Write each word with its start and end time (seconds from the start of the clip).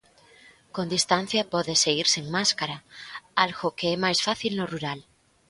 Con 0.75 0.85
distancia 0.95 1.49
pódese 1.53 1.89
ir 2.01 2.07
sen 2.13 2.25
máscara, 2.35 2.77
algo 3.43 3.67
que 3.77 3.87
é 3.93 3.95
máis 4.05 4.19
fácil 4.27 4.51
no 4.55 4.65
rural. 4.73 4.99